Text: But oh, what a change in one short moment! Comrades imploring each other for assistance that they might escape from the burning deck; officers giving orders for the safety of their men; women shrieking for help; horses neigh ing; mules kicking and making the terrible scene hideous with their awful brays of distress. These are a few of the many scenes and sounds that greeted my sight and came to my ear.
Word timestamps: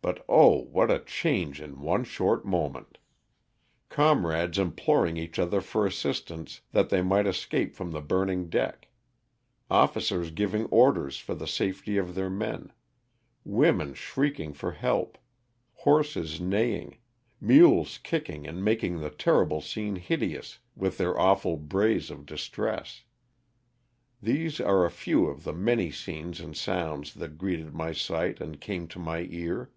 But 0.00 0.24
oh, 0.26 0.62
what 0.62 0.90
a 0.90 1.00
change 1.00 1.60
in 1.60 1.82
one 1.82 2.04
short 2.04 2.46
moment! 2.46 2.96
Comrades 3.90 4.56
imploring 4.58 5.18
each 5.18 5.38
other 5.38 5.60
for 5.60 5.86
assistance 5.86 6.62
that 6.72 6.88
they 6.88 7.02
might 7.02 7.26
escape 7.26 7.74
from 7.74 7.90
the 7.90 8.00
burning 8.00 8.48
deck; 8.48 8.88
officers 9.68 10.30
giving 10.30 10.64
orders 10.66 11.18
for 11.18 11.34
the 11.34 11.48
safety 11.48 11.98
of 11.98 12.14
their 12.14 12.30
men; 12.30 12.72
women 13.44 13.92
shrieking 13.92 14.54
for 14.54 14.70
help; 14.72 15.18
horses 15.74 16.40
neigh 16.40 16.80
ing; 16.80 16.98
mules 17.38 17.98
kicking 17.98 18.46
and 18.46 18.64
making 18.64 19.00
the 19.00 19.10
terrible 19.10 19.60
scene 19.60 19.96
hideous 19.96 20.58
with 20.74 20.96
their 20.96 21.20
awful 21.20 21.58
brays 21.58 22.10
of 22.10 22.24
distress. 22.24 23.02
These 24.22 24.58
are 24.58 24.86
a 24.86 24.90
few 24.90 25.26
of 25.26 25.44
the 25.44 25.52
many 25.52 25.90
scenes 25.90 26.40
and 26.40 26.56
sounds 26.56 27.12
that 27.14 27.36
greeted 27.36 27.74
my 27.74 27.92
sight 27.92 28.40
and 28.40 28.58
came 28.60 28.88
to 28.88 28.98
my 28.98 29.26
ear. 29.28 29.70